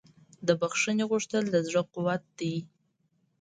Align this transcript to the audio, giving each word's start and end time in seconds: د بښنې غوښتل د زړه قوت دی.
د 0.47 0.49
بښنې 0.59 1.05
غوښتل 1.11 1.43
د 1.49 1.55
زړه 1.67 1.81
قوت 1.93 2.23
دی. 2.39 2.55